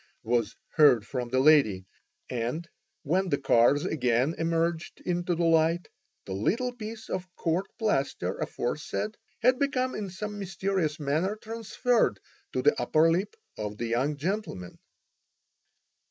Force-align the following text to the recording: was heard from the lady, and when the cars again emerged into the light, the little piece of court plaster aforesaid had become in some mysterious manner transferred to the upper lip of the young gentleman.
was 0.23 0.55
heard 0.77 1.05
from 1.05 1.29
the 1.29 1.37
lady, 1.39 1.85
and 2.27 2.67
when 3.03 3.29
the 3.29 3.37
cars 3.37 3.85
again 3.85 4.33
emerged 4.39 4.99
into 5.05 5.35
the 5.35 5.45
light, 5.45 5.89
the 6.25 6.33
little 6.33 6.73
piece 6.73 7.07
of 7.07 7.27
court 7.35 7.67
plaster 7.77 8.35
aforesaid 8.39 9.15
had 9.43 9.59
become 9.59 9.93
in 9.93 10.09
some 10.09 10.39
mysterious 10.39 10.99
manner 10.99 11.35
transferred 11.35 12.19
to 12.51 12.63
the 12.63 12.73
upper 12.81 13.11
lip 13.11 13.35
of 13.59 13.77
the 13.77 13.85
young 13.89 14.17
gentleman. 14.17 14.79